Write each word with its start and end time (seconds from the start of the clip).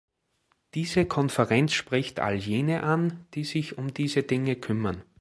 Diese 0.73 1.05
Konferenz 1.05 1.73
spricht 1.73 2.19
all 2.21 2.33
jene 2.33 2.81
an, 2.81 3.27
die 3.35 3.43
sich 3.43 3.77
um 3.77 3.93
diese 3.93 4.23
Dinge 4.23 4.55
kümmern. 4.55 5.03